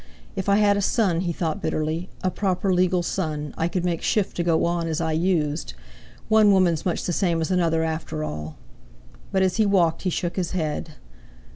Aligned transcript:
"If 0.35 0.49
I 0.49 0.55
had 0.57 0.77
a 0.77 0.81
son," 0.81 1.19
he 1.19 1.31
thought 1.31 1.61
bitterly, 1.61 2.09
"a 2.23 2.31
proper 2.31 2.73
legal 2.73 3.03
son, 3.03 3.53
I 3.55 3.67
could 3.67 3.85
make 3.85 4.01
shift 4.01 4.35
to 4.37 4.43
go 4.43 4.65
on 4.65 4.87
as 4.87 4.99
I 4.99 5.11
used. 5.11 5.75
One 6.27 6.51
woman's 6.51 6.87
much 6.87 7.03
the 7.03 7.13
same 7.13 7.39
as 7.39 7.51
another, 7.51 7.83
after 7.83 8.23
all." 8.23 8.55
But 9.31 9.43
as 9.43 9.57
he 9.57 9.65
walked 9.67 10.01
he 10.01 10.09
shook 10.09 10.37
his 10.37 10.53
head. 10.53 10.93